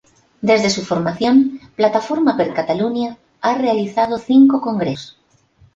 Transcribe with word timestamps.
Desde 0.41 0.71
su 0.71 0.81
formación, 0.81 1.59
Plataforma 1.75 2.35
per 2.35 2.55
Catalunya 2.55 3.19
ha 3.39 3.53
realizado 3.53 4.17
cinco 4.17 4.59
congresos. 4.59 5.15